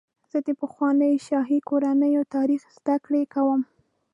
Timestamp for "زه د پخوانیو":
0.31-1.23